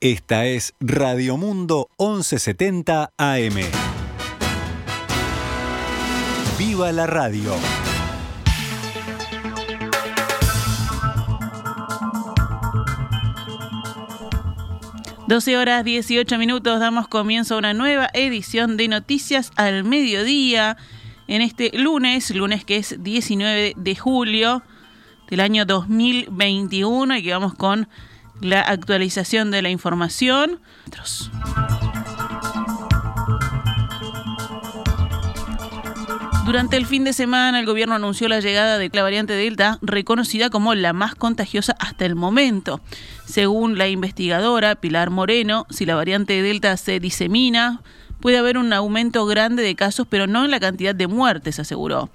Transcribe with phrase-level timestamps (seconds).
[0.00, 3.54] Esta es Radio Mundo 1170 AM.
[6.56, 7.52] ¡Viva la radio!
[15.26, 20.76] Doce horas 18 minutos, damos comienzo a una nueva edición de Noticias al Mediodía
[21.26, 24.62] en este lunes, lunes que es 19 de julio
[25.28, 27.88] del año 2021 y que vamos con
[28.40, 30.60] la actualización de la información.
[36.48, 40.48] Durante el fin de semana, el gobierno anunció la llegada de la variante Delta, reconocida
[40.48, 42.80] como la más contagiosa hasta el momento.
[43.26, 47.82] Según la investigadora Pilar Moreno, si la variante Delta se disemina,
[48.20, 52.08] puede haber un aumento grande de casos, pero no en la cantidad de muertes, aseguró.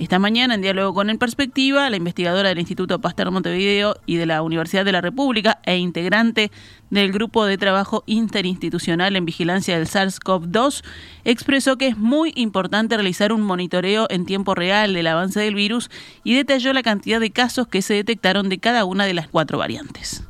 [0.00, 4.24] Esta mañana, en diálogo con En Perspectiva, la investigadora del Instituto Pasteur Montevideo y de
[4.24, 6.50] la Universidad de la República e integrante
[6.88, 10.82] del Grupo de Trabajo Interinstitucional en Vigilancia del SARS-CoV-2
[11.24, 15.90] expresó que es muy importante realizar un monitoreo en tiempo real del avance del virus
[16.24, 19.58] y detalló la cantidad de casos que se detectaron de cada una de las cuatro
[19.58, 20.24] variantes.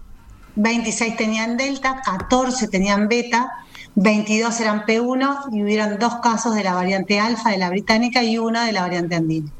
[0.56, 3.52] 26 tenían delta, 14 tenían beta
[3.96, 8.38] 22 eran P1 y hubieron dos casos de la variante alfa de la británica y
[8.38, 9.50] uno de la variante andina.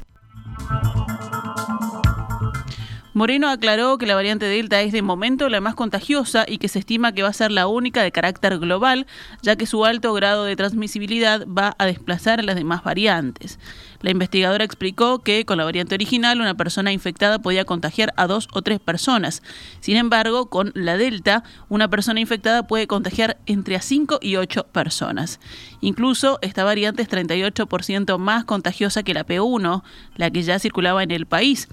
[3.13, 6.79] Moreno aclaró que la variante Delta es de momento la más contagiosa y que se
[6.79, 9.05] estima que va a ser la única de carácter global,
[9.41, 13.59] ya que su alto grado de transmisibilidad va a desplazar a las demás variantes.
[14.01, 18.47] La investigadora explicó que con la variante original una persona infectada podía contagiar a dos
[18.53, 19.43] o tres personas.
[19.79, 24.63] Sin embargo, con la Delta, una persona infectada puede contagiar entre a cinco y ocho
[24.63, 25.39] personas.
[25.81, 29.83] Incluso esta variante es 38% más contagiosa que la P1,
[30.15, 31.67] la que ya circulaba en el país.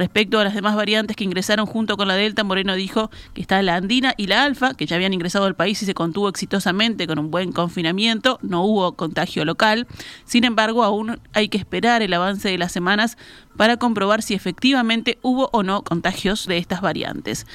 [0.00, 3.60] Respecto a las demás variantes que ingresaron junto con la Delta, Moreno dijo que está
[3.60, 7.06] la Andina y la Alfa, que ya habían ingresado al país y se contuvo exitosamente
[7.06, 9.86] con un buen confinamiento, no hubo contagio local.
[10.24, 13.18] Sin embargo, aún hay que esperar el avance de las semanas
[13.58, 17.46] para comprobar si efectivamente hubo o no contagios de estas variantes.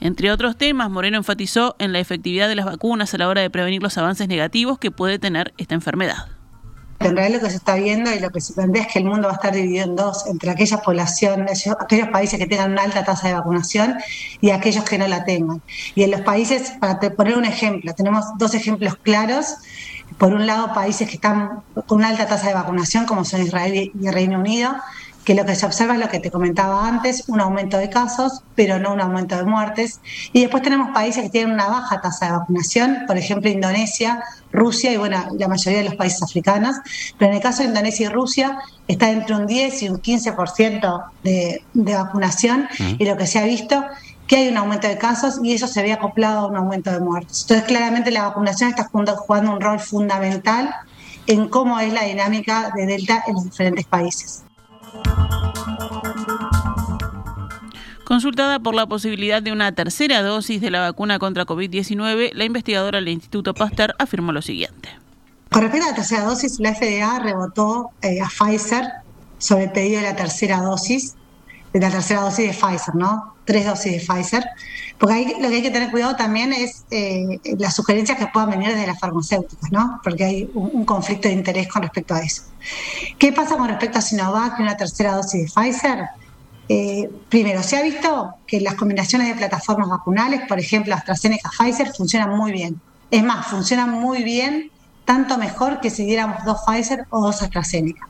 [0.00, 3.50] Entre otros temas, Moreno enfatizó en la efectividad de las vacunas a la hora de
[3.50, 6.33] prevenir los avances negativos que puede tener esta enfermedad.
[7.00, 9.04] En realidad lo que se está viendo y lo que se plantea es que el
[9.04, 12.82] mundo va a estar dividido en dos, entre aquellas poblaciones, aquellos países que tengan una
[12.82, 13.96] alta tasa de vacunación
[14.40, 15.60] y aquellos que no la tengan.
[15.94, 19.56] Y en los países, para poner un ejemplo, tenemos dos ejemplos claros
[20.18, 23.90] por un lado, países que están con una alta tasa de vacunación, como son Israel
[23.98, 24.74] y Reino Unido,
[25.24, 28.42] que lo que se observa es lo que te comentaba antes, un aumento de casos,
[28.54, 30.00] pero no un aumento de muertes.
[30.32, 34.92] Y después tenemos países que tienen una baja tasa de vacunación, por ejemplo Indonesia, Rusia
[34.92, 36.76] y bueno, la mayoría de los países africanos.
[37.18, 41.04] Pero en el caso de Indonesia y Rusia está entre un 10 y un 15%
[41.22, 42.68] de, de vacunación
[42.98, 43.82] y lo que se ha visto
[44.26, 47.00] que hay un aumento de casos y eso se ve acoplado a un aumento de
[47.00, 47.42] muertes.
[47.42, 50.74] Entonces, claramente la vacunación está jugando un rol fundamental
[51.26, 54.44] en cómo es la dinámica de Delta en los diferentes países.
[58.04, 62.98] Consultada por la posibilidad de una tercera dosis de la vacuna contra COVID-19, la investigadora
[62.98, 64.90] del Instituto Pasteur afirmó lo siguiente.
[65.50, 68.84] Con respecto a la tercera dosis, la FDA rebotó eh, a Pfizer
[69.38, 71.14] sobre el pedido de la tercera dosis
[71.74, 73.34] de la tercera dosis de Pfizer, ¿no?
[73.44, 74.44] Tres dosis de Pfizer.
[74.96, 78.50] Porque ahí lo que hay que tener cuidado también es eh, las sugerencias que puedan
[78.50, 80.00] venir desde las farmacéuticas, ¿no?
[80.04, 82.42] Porque hay un, conflicto de interés con respecto a eso.
[83.18, 86.04] ¿Qué pasa con respecto a Sinovac y una tercera dosis de Pfizer?
[86.68, 91.92] Eh, primero, se ha visto que las combinaciones de plataformas vacunales, por ejemplo AstraZeneca Pfizer,
[91.94, 92.80] funcionan muy bien.
[93.10, 94.70] Es más, funcionan muy bien,
[95.04, 98.08] tanto mejor que si diéramos dos Pfizer o dos AstraZeneca.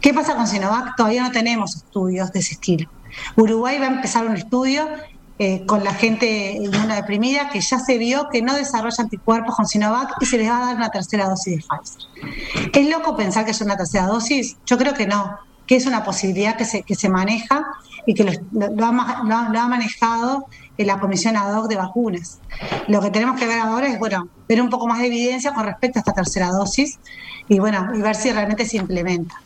[0.00, 0.96] ¿Qué pasa con Sinovac?
[0.96, 2.90] Todavía no tenemos estudios de ese estilo.
[3.36, 4.88] Uruguay va a empezar un estudio
[5.38, 10.14] eh, con la gente inmunodeprimida que ya se vio que no desarrolla anticuerpos con Sinovac
[10.20, 12.70] y se les va a dar una tercera dosis de Pfizer.
[12.72, 14.56] ¿Es loco pensar que es una tercera dosis?
[14.66, 17.66] Yo creo que no, que es una posibilidad que se, que se maneja
[18.06, 20.46] y que lo, ha, manejado
[20.76, 22.40] en la Comisión Ad hoc de Vacunas.
[22.88, 25.64] Lo que tenemos que ver ahora es, bueno, ver un poco más de evidencia con
[25.64, 26.98] respecto a esta tercera dosis
[27.48, 29.40] y, bueno, y ver si realmente se implementa.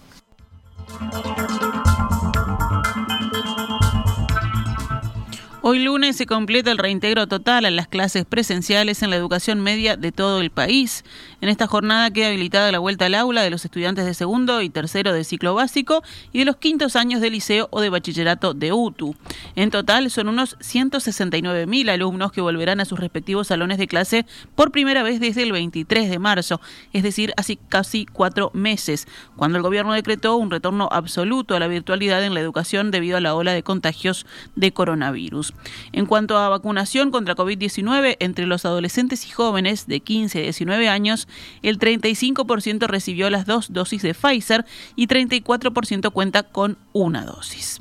[5.68, 9.96] Hoy lunes se completa el reintegro total a las clases presenciales en la educación media
[9.96, 11.04] de todo el país.
[11.42, 14.70] En esta jornada queda habilitada la vuelta al aula de los estudiantes de segundo y
[14.70, 16.02] tercero de ciclo básico
[16.32, 19.14] y de los quintos años de liceo o de bachillerato de UTU.
[19.54, 24.24] En total son unos 169.000 alumnos que volverán a sus respectivos salones de clase
[24.54, 26.58] por primera vez desde el 23 de marzo,
[26.94, 29.06] es decir, hace casi cuatro meses,
[29.36, 33.20] cuando el gobierno decretó un retorno absoluto a la virtualidad en la educación debido a
[33.20, 34.24] la ola de contagios
[34.54, 35.52] de coronavirus.
[35.92, 40.88] En cuanto a vacunación contra COVID-19 entre los adolescentes y jóvenes de 15 a 19
[40.88, 41.28] años,
[41.62, 47.80] el 35% recibió las dos dosis de Pfizer y 34% cuenta con una dosis.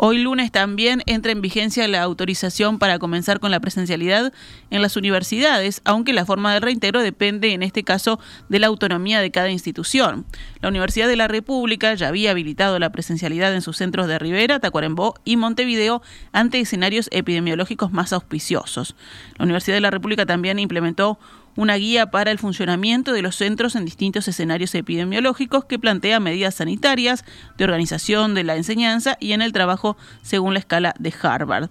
[0.00, 4.32] Hoy lunes también entra en vigencia la autorización para comenzar con la presencialidad
[4.70, 9.20] en las universidades, aunque la forma de reintegro depende en este caso de la autonomía
[9.20, 10.24] de cada institución.
[10.60, 14.60] La Universidad de la República ya había habilitado la presencialidad en sus centros de Rivera,
[14.60, 18.94] Tacuarembó y Montevideo ante escenarios epidemiológicos más auspiciosos.
[19.36, 21.18] La Universidad de la República también implementó
[21.58, 26.54] una guía para el funcionamiento de los centros en distintos escenarios epidemiológicos que plantea medidas
[26.54, 27.24] sanitarias,
[27.56, 31.68] de organización de la enseñanza y en el trabajo según la escala de Harvard.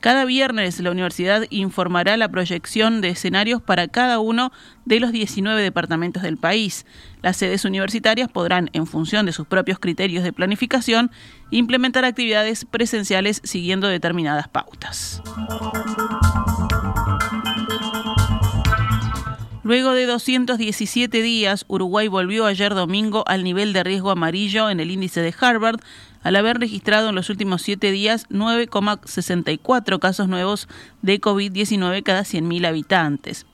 [0.00, 4.52] Cada viernes la universidad informará la proyección de escenarios para cada uno
[4.84, 6.84] de los 19 departamentos del país.
[7.22, 11.10] Las sedes universitarias podrán, en función de sus propios criterios de planificación,
[11.50, 15.22] implementar actividades presenciales siguiendo determinadas pautas.
[19.62, 24.90] Luego de 217 días, Uruguay volvió ayer domingo al nivel de riesgo amarillo en el
[24.90, 25.80] índice de Harvard,
[26.22, 30.66] al haber registrado en los últimos siete días 9,64 casos nuevos
[31.02, 33.44] de COVID-19 cada 100.000 habitantes.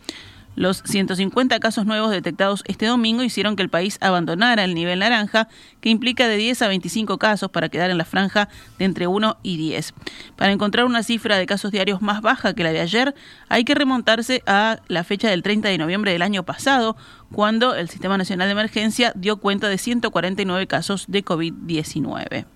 [0.56, 5.48] Los 150 casos nuevos detectados este domingo hicieron que el país abandonara el nivel naranja,
[5.80, 8.48] que implica de 10 a 25 casos para quedar en la franja
[8.78, 9.92] de entre 1 y 10.
[10.34, 13.14] Para encontrar una cifra de casos diarios más baja que la de ayer,
[13.50, 16.96] hay que remontarse a la fecha del 30 de noviembre del año pasado,
[17.30, 22.46] cuando el Sistema Nacional de Emergencia dio cuenta de 149 casos de COVID-19.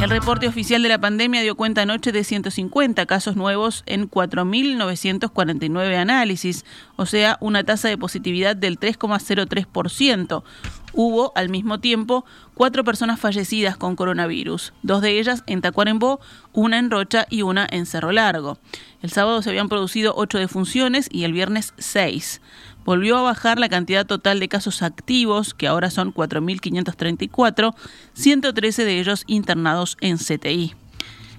[0.00, 5.96] El reporte oficial de la pandemia dio cuenta anoche de 150 casos nuevos en 4.949
[5.96, 6.64] análisis,
[6.94, 10.44] o sea, una tasa de positividad del 3,03%.
[10.92, 12.24] Hubo, al mismo tiempo,
[12.54, 16.20] cuatro personas fallecidas con coronavirus, dos de ellas en Tacuarembó,
[16.52, 18.58] una en Rocha y una en Cerro Largo.
[19.02, 22.40] El sábado se habían producido ocho defunciones y el viernes seis
[22.88, 27.74] volvió a bajar la cantidad total de casos activos, que ahora son 4.534,
[28.14, 30.74] 113 de ellos internados en CTI.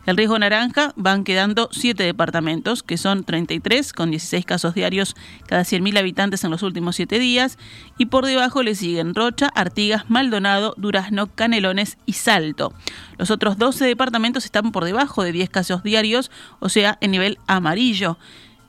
[0.06, 5.16] El riesgo naranja van quedando siete departamentos, que son 33, con 16 casos diarios
[5.46, 7.58] cada 100.000 habitantes en los últimos siete días,
[7.98, 12.74] y por debajo le siguen Rocha, Artigas, Maldonado, Durazno, Canelones y Salto.
[13.18, 17.38] Los otros 12 departamentos están por debajo de 10 casos diarios, o sea, en nivel
[17.46, 18.18] amarillo.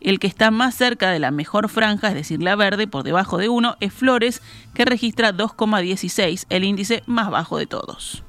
[0.00, 3.37] El que está más cerca de la mejor franja, es decir, la verde, por debajo
[3.38, 4.43] de 1, es Flores,
[4.75, 8.25] que registra 2,16, el índice más bajo de todos.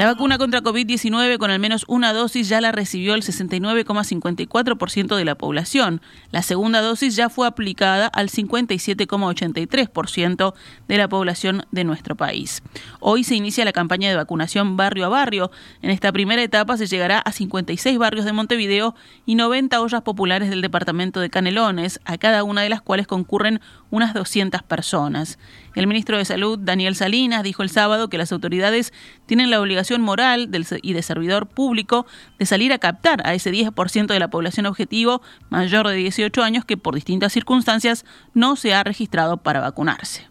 [0.00, 5.26] La vacuna contra COVID-19 con al menos una dosis ya la recibió el 69,54% de
[5.26, 6.00] la población.
[6.30, 10.54] La segunda dosis ya fue aplicada al 57,83%
[10.88, 12.62] de la población de nuestro país.
[13.00, 15.50] Hoy se inicia la campaña de vacunación barrio a barrio.
[15.82, 18.94] En esta primera etapa se llegará a 56 barrios de Montevideo
[19.26, 23.60] y 90 ollas populares del departamento de Canelones, a cada una de las cuales concurren
[23.90, 25.38] unas 200 personas.
[25.74, 28.92] El ministro de Salud, Daniel Salinas, dijo el sábado que las autoridades
[29.26, 30.50] tienen la obligación moral
[30.82, 32.06] y de servidor público
[32.38, 36.64] de salir a captar a ese 10% de la población objetivo mayor de 18 años
[36.64, 38.04] que por distintas circunstancias
[38.34, 40.28] no se ha registrado para vacunarse.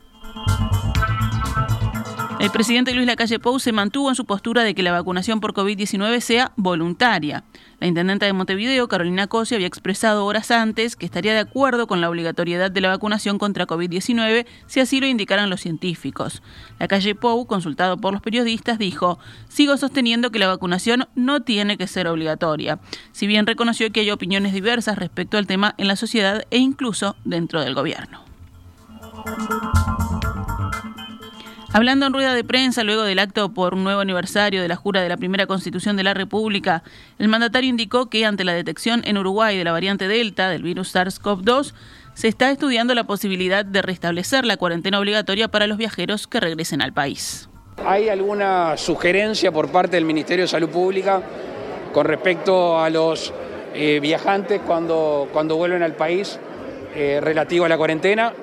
[2.39, 5.53] El presidente Luis Lacalle Pou se mantuvo en su postura de que la vacunación por
[5.53, 7.43] COVID-19 sea voluntaria.
[7.81, 11.99] La intendenta de Montevideo, Carolina Cosi, había expresado horas antes que estaría de acuerdo con
[11.99, 16.41] la obligatoriedad de la vacunación contra COVID-19 si así lo indicaran los científicos.
[16.79, 21.87] Lacalle Pou, consultado por los periodistas, dijo: Sigo sosteniendo que la vacunación no tiene que
[21.87, 22.79] ser obligatoria,
[23.11, 27.17] si bien reconoció que hay opiniones diversas respecto al tema en la sociedad e incluso
[27.25, 28.23] dentro del gobierno.
[31.71, 35.03] Hablando en rueda de prensa luego del acto por un nuevo aniversario de la jura
[35.03, 36.81] de la primera constitución de la República,
[37.19, 40.95] el mandatario indicó que ante la detección en Uruguay de la variante Delta del virus
[40.95, 41.73] SARS-CoV-2,
[42.15, 46.81] se está estudiando la posibilidad de restablecer la cuarentena obligatoria para los viajeros que regresen
[46.81, 47.49] al país.
[47.85, 51.21] ¿Hay alguna sugerencia por parte del Ministerio de Salud Pública
[51.93, 53.31] con respecto a los
[53.75, 56.39] eh, viajantes cuando, cuando vuelven al país
[56.95, 58.33] eh, relativo a la cuarentena?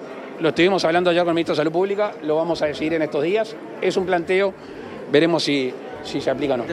[0.40, 3.02] Lo estuvimos hablando ya con el ministro de Salud Pública, lo vamos a decidir en
[3.02, 3.57] estos días.
[3.81, 4.52] Es un planteo,
[5.11, 6.64] veremos si, si se aplica o no.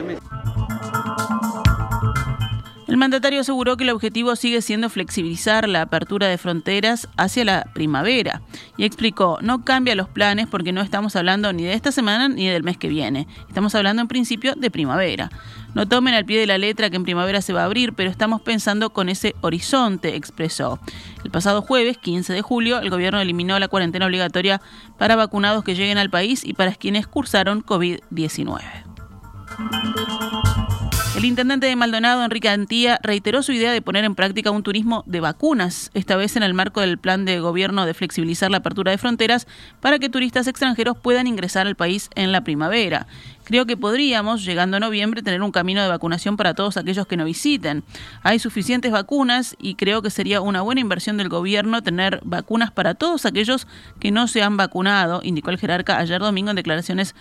[2.86, 7.64] El mandatario aseguró que el objetivo sigue siendo flexibilizar la apertura de fronteras hacia la
[7.72, 8.42] primavera
[8.76, 12.46] y explicó, no cambia los planes porque no estamos hablando ni de esta semana ni
[12.46, 15.30] del mes que viene, estamos hablando en principio de primavera.
[15.74, 18.10] No tomen al pie de la letra que en primavera se va a abrir, pero
[18.10, 20.78] estamos pensando con ese horizonte, expresó.
[21.24, 24.60] El pasado jueves, 15 de julio, el gobierno eliminó la cuarentena obligatoria
[24.98, 28.62] para vacunados que lleguen al país y para quienes cursaron COVID-19.
[31.24, 35.04] El intendente de Maldonado, Enrique Antía, reiteró su idea de poner en práctica un turismo
[35.06, 38.90] de vacunas, esta vez en el marco del plan de gobierno de flexibilizar la apertura
[38.90, 39.46] de fronteras
[39.80, 43.06] para que turistas extranjeros puedan ingresar al país en la primavera.
[43.44, 47.16] Creo que podríamos, llegando a noviembre, tener un camino de vacunación para todos aquellos que
[47.16, 47.84] no visiten.
[48.22, 52.94] Hay suficientes vacunas y creo que sería una buena inversión del gobierno tener vacunas para
[52.96, 53.66] todos aquellos
[53.98, 57.14] que no se han vacunado, indicó el jerarca ayer domingo en declaraciones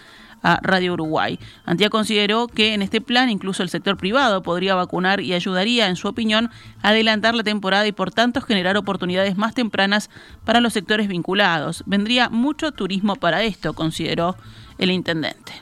[0.43, 1.39] a Radio Uruguay.
[1.65, 5.95] Antía consideró que en este plan incluso el sector privado podría vacunar y ayudaría, en
[5.95, 10.09] su opinión, a adelantar la temporada y por tanto generar oportunidades más tempranas
[10.45, 11.83] para los sectores vinculados.
[11.85, 14.35] Vendría mucho turismo para esto, consideró
[14.77, 15.53] el intendente.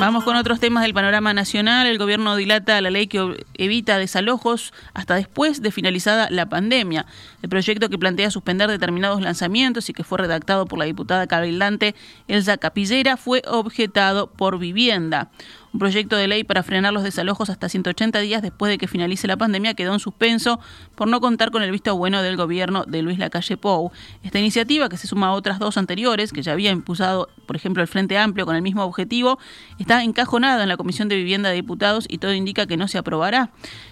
[0.00, 1.86] Vamos con otros temas del panorama nacional.
[1.86, 7.06] El gobierno dilata la ley que evita desalojos hasta después de finalizada la pandemia.
[7.42, 11.94] El proyecto que plantea suspender determinados lanzamientos y que fue redactado por la diputada cabildante
[12.26, 15.30] Elsa Capillera fue objetado por vivienda.
[15.74, 19.26] Un proyecto de ley para frenar los desalojos hasta 180 días después de que finalice
[19.26, 20.60] la pandemia quedó en suspenso
[20.94, 23.90] por no contar con el visto bueno del gobierno de Luis Lacalle Pou.
[24.22, 27.82] Esta iniciativa, que se suma a otras dos anteriores, que ya había impulsado, por ejemplo,
[27.82, 29.40] el Frente Amplio con el mismo objetivo,
[29.80, 32.98] está encajonada en la Comisión de Vivienda de Diputados y todo indica que no se
[32.98, 33.50] aprobará.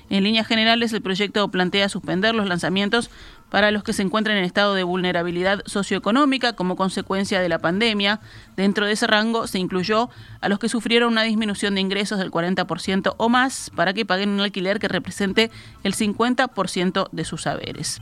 [0.08, 3.10] En líneas generales, el proyecto plantea suspender los lanzamientos
[3.52, 8.18] para los que se encuentran en estado de vulnerabilidad socioeconómica como consecuencia de la pandemia.
[8.56, 10.08] Dentro de ese rango se incluyó
[10.40, 14.30] a los que sufrieron una disminución de ingresos del 40% o más para que paguen
[14.30, 15.50] un alquiler que represente
[15.84, 18.00] el 50% de sus saberes.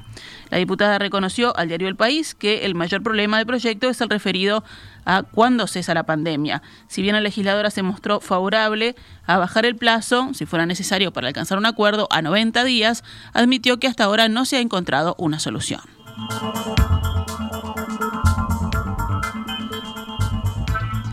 [0.50, 4.08] La diputada reconoció al diario El País que el mayor problema del proyecto es el
[4.08, 4.62] referido
[5.04, 6.62] a cuándo cesa la pandemia.
[6.86, 8.94] Si bien la legisladora se mostró favorable
[9.26, 13.02] a bajar el plazo, si fuera necesario para alcanzar un acuerdo, a 90 días,
[13.32, 15.80] admitió que hasta ahora no se ha encontrado una solución.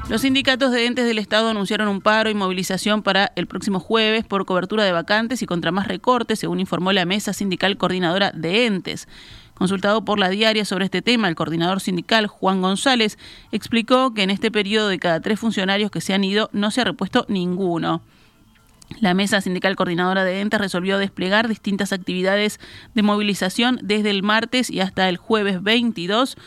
[0.09, 4.23] Los sindicatos de entes del Estado anunciaron un paro y movilización para el próximo jueves
[4.23, 8.67] por cobertura de vacantes y contra más recortes, según informó la Mesa Sindical Coordinadora de
[8.67, 9.09] Entes.
[9.53, 13.17] Consultado por la diaria sobre este tema, el coordinador sindical Juan González
[13.51, 16.79] explicó que en este periodo de cada tres funcionarios que se han ido no se
[16.79, 18.01] ha repuesto ninguno.
[18.99, 22.59] La Mesa Sindical Coordinadora de Entes resolvió desplegar distintas actividades
[22.93, 26.37] de movilización desde el martes y hasta el jueves 22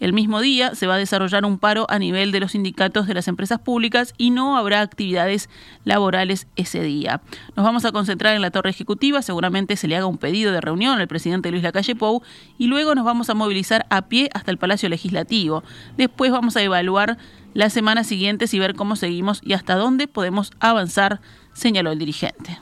[0.00, 3.14] el mismo día se va a desarrollar un paro a nivel de los sindicatos de
[3.14, 5.48] las empresas públicas y no habrá actividades
[5.84, 7.20] laborales ese día.
[7.56, 10.60] Nos vamos a concentrar en la torre ejecutiva, seguramente se le haga un pedido de
[10.60, 12.22] reunión al presidente Luis Lacalle Pou
[12.58, 15.62] y luego nos vamos a movilizar a pie hasta el Palacio Legislativo.
[15.96, 17.16] Después vamos a evaluar
[17.54, 21.20] las semanas siguientes y ver cómo seguimos y hasta dónde podemos avanzar,
[21.54, 22.58] señaló el dirigente.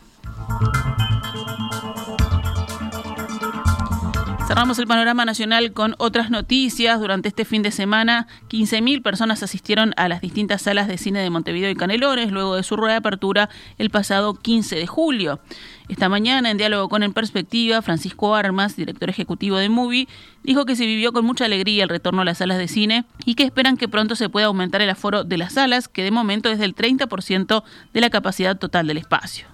[4.52, 7.00] Cerramos el panorama nacional con otras noticias.
[7.00, 11.30] Durante este fin de semana, 15.000 personas asistieron a las distintas salas de cine de
[11.30, 15.40] Montevideo y Canelones luego de su reapertura el pasado 15 de julio.
[15.88, 20.06] Esta mañana, en diálogo con En Perspectiva, Francisco Armas, director ejecutivo de Movie,
[20.42, 23.36] dijo que se vivió con mucha alegría el retorno a las salas de cine y
[23.36, 26.50] que esperan que pronto se pueda aumentar el aforo de las salas, que de momento
[26.50, 27.62] es del 30%
[27.94, 29.46] de la capacidad total del espacio.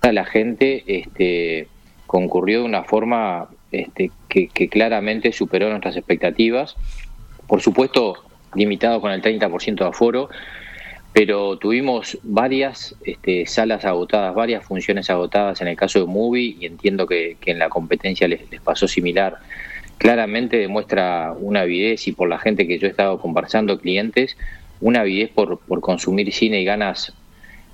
[0.00, 1.68] La gente este,
[2.06, 3.48] concurrió de una forma
[3.80, 6.76] este, que, claramente superó nuestras expectativas.
[7.46, 10.28] Por supuesto, limitado con el 30% de aforo,
[11.12, 16.66] pero tuvimos varias este, salas agotadas, varias funciones agotadas en el caso de Movie y
[16.66, 19.38] entiendo que, en la competencia les, pasó similar.
[19.98, 24.36] Claramente demuestra una avidez y por la gente que yo he estado conversando, clientes,
[24.80, 27.14] una avidez por, consumir cine y ganas,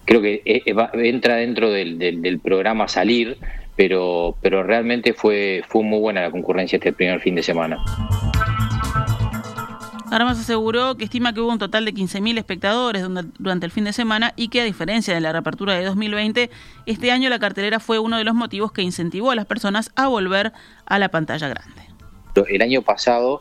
[0.05, 3.39] creo que eh, eh, entra dentro del programa Salir,
[3.81, 7.83] pero, pero realmente fue, fue muy buena la concurrencia este primer fin de semana.
[10.11, 13.07] Armas aseguró que estima que hubo un total de 15.000 espectadores
[13.39, 16.51] durante el fin de semana y que a diferencia de la reapertura de 2020,
[16.85, 20.09] este año la cartelera fue uno de los motivos que incentivó a las personas a
[20.09, 20.53] volver
[20.85, 21.81] a la pantalla grande.
[22.51, 23.41] El año pasado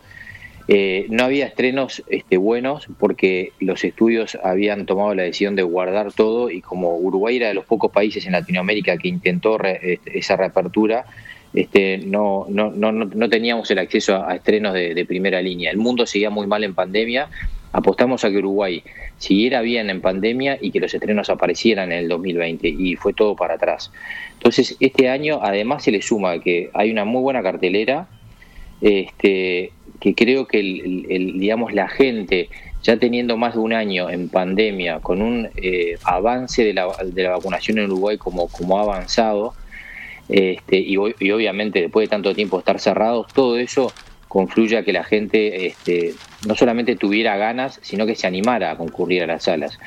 [0.72, 6.14] eh, no había estrenos este, buenos porque los estudios habían tomado la decisión de guardar
[6.14, 10.36] todo y como Uruguay era de los pocos países en Latinoamérica que intentó este, esa
[10.36, 11.08] reapertura,
[11.56, 15.72] este, no, no, no, no, teníamos el acceso a, estrenos de, primera línea.
[15.72, 17.30] El mundo seguía muy mal en pandemia.
[17.72, 18.84] Apostamos a que Uruguay
[19.18, 23.36] siguiera bien en pandemia y que los estrenos aparecieran en el 2020 y fue todo
[23.36, 23.92] para atrás.
[24.34, 28.08] Entonces, este año además se le suma que hay una muy buena cartelera,
[28.82, 32.50] este, que creo que el, digamos la gente
[32.82, 37.24] ya teniendo más de un año en pandemia, con un eh, avance de la, de
[37.24, 39.54] la, vacunación en Uruguay como, como ha avanzado,
[40.30, 43.92] este, y, obviamente después de tanto tiempo estar cerrados, todo eso
[44.28, 46.14] confluye a que la gente este,
[46.48, 49.78] no solamente tuviera ganas, sino que se animara a concurrir a las salas.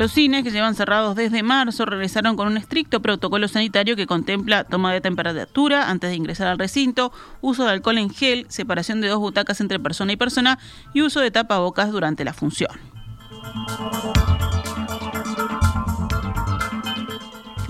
[0.00, 4.64] Los cines, que llevan cerrados desde marzo, regresaron con un estricto protocolo sanitario que contempla
[4.64, 9.08] toma de temperatura antes de ingresar al recinto, uso de alcohol en gel, separación de
[9.08, 10.58] dos butacas entre persona y persona
[10.94, 12.70] y uso de tapabocas durante la función.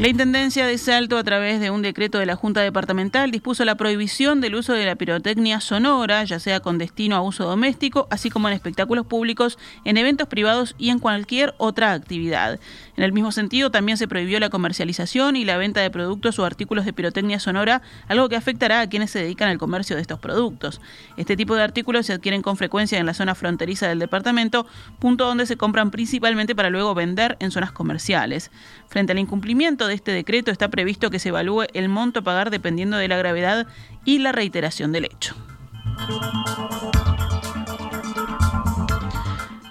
[0.00, 3.74] La Intendencia de Salto, a través de un decreto de la Junta Departamental, dispuso la
[3.74, 8.30] prohibición del uso de la pirotecnia sonora, ya sea con destino a uso doméstico, así
[8.30, 12.58] como en espectáculos públicos, en eventos privados y en cualquier otra actividad.
[12.96, 16.46] En el mismo sentido, también se prohibió la comercialización y la venta de productos o
[16.46, 20.18] artículos de pirotecnia sonora, algo que afectará a quienes se dedican al comercio de estos
[20.18, 20.80] productos.
[21.18, 24.66] Este tipo de artículos se adquieren con frecuencia en la zona fronteriza del departamento,
[24.98, 28.50] punto donde se compran principalmente para luego vender en zonas comerciales.
[28.88, 32.50] Frente al incumplimiento de este decreto está previsto que se evalúe el monto a pagar
[32.50, 33.66] dependiendo de la gravedad
[34.06, 35.36] y la reiteración del hecho.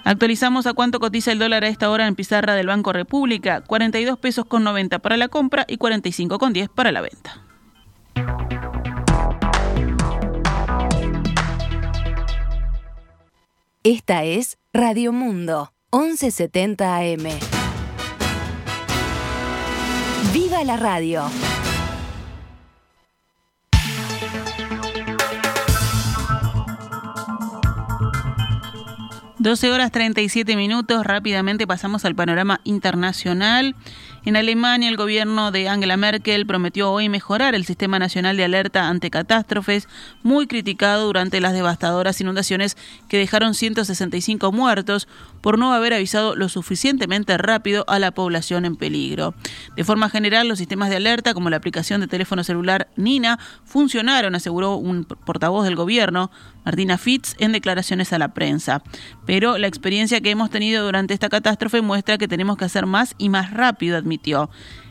[0.04, 4.18] Actualizamos a cuánto cotiza el dólar a esta hora en pizarra del Banco República, 42
[4.18, 7.42] pesos con 90 para la compra y 45 con 10 para la venta.
[13.82, 17.59] Esta es Radio Mundo, 1170 AM.
[20.60, 21.22] ¡Viva la radio!
[29.38, 33.74] 12 horas 37 minutos, rápidamente pasamos al panorama internacional.
[34.26, 38.88] En Alemania, el gobierno de Angela Merkel prometió hoy mejorar el sistema nacional de alerta
[38.88, 39.88] ante catástrofes,
[40.22, 42.76] muy criticado durante las devastadoras inundaciones
[43.08, 45.08] que dejaron 165 muertos
[45.40, 49.34] por no haber avisado lo suficientemente rápido a la población en peligro.
[49.74, 54.34] De forma general, los sistemas de alerta, como la aplicación de teléfono celular Nina, funcionaron,
[54.34, 56.30] aseguró un portavoz del gobierno,
[56.64, 58.82] Martina Fitz, en declaraciones a la prensa.
[59.24, 63.14] Pero la experiencia que hemos tenido durante esta catástrofe muestra que tenemos que hacer más
[63.16, 63.96] y más rápido,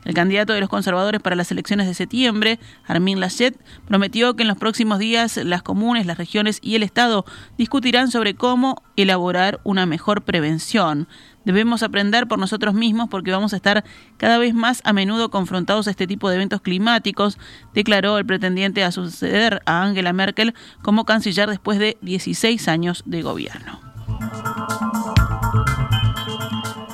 [0.06, 4.48] El candidato de los conservadores para las elecciones de septiembre, Armin Laschet, prometió que en
[4.48, 7.26] los próximos días las comunes, las regiones y el Estado
[7.58, 11.08] discutirán sobre cómo elaborar una mejor prevención.
[11.46, 13.84] Debemos aprender por nosotros mismos porque vamos a estar
[14.18, 17.38] cada vez más a menudo confrontados a este tipo de eventos climáticos,
[17.74, 23.22] declaró el pretendiente a suceder a Angela Merkel como canciller después de 16 años de
[23.22, 23.80] gobierno.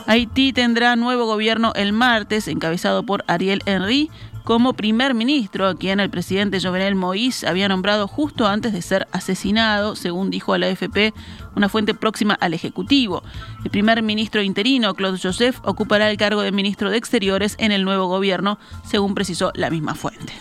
[0.07, 4.11] Haití tendrá nuevo gobierno el martes, encabezado por Ariel Henry
[4.43, 9.07] como primer ministro, a quien el presidente Jovenel Moïse había nombrado justo antes de ser
[9.11, 11.15] asesinado, según dijo a la AFP
[11.55, 13.23] una fuente próxima al Ejecutivo.
[13.63, 17.83] El primer ministro interino, Claude Joseph, ocupará el cargo de ministro de Exteriores en el
[17.83, 20.33] nuevo gobierno, según precisó la misma fuente.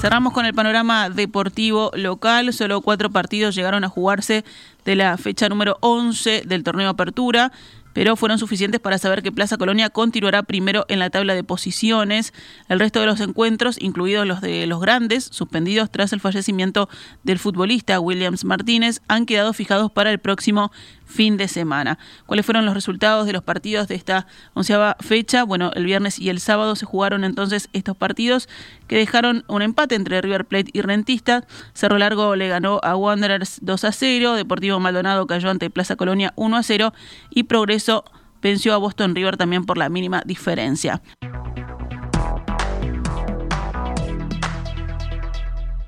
[0.00, 2.54] Cerramos con el panorama deportivo local.
[2.54, 4.46] Solo cuatro partidos llegaron a jugarse
[4.84, 7.52] de la fecha número 11 del torneo Apertura
[7.92, 12.32] pero fueron suficientes para saber que Plaza Colonia continuará primero en la tabla de posiciones.
[12.68, 16.88] El resto de los encuentros, incluidos los de los grandes, suspendidos tras el fallecimiento
[17.24, 20.70] del futbolista Williams Martínez, han quedado fijados para el próximo
[21.04, 21.98] fin de semana.
[22.26, 25.42] ¿Cuáles fueron los resultados de los partidos de esta onceava fecha?
[25.42, 28.48] Bueno, el viernes y el sábado se jugaron entonces estos partidos
[28.90, 31.46] que dejaron un empate entre River Plate y Rentista.
[31.74, 36.32] Cerro Largo le ganó a Wanderers 2 a 0, Deportivo Maldonado cayó ante Plaza Colonia
[36.34, 36.92] 1 a 0
[37.30, 38.02] y Progreso
[38.42, 41.02] venció a Boston River también por la mínima diferencia.